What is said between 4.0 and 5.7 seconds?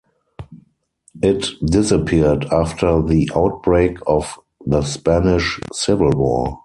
of the Spanish